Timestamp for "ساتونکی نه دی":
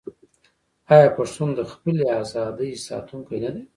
2.87-3.63